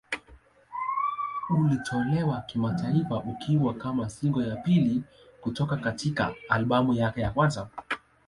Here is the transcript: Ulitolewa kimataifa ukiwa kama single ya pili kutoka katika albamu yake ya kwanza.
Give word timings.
Ulitolewa 1.49 2.41
kimataifa 2.41 3.15
ukiwa 3.17 3.73
kama 3.73 4.09
single 4.09 4.47
ya 4.49 4.55
pili 4.55 5.03
kutoka 5.41 5.77
katika 5.77 6.35
albamu 6.49 6.93
yake 6.93 7.21
ya 7.21 7.31
kwanza. 7.31 7.67